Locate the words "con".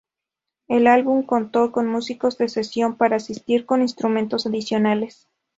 1.71-1.85, 3.67-3.83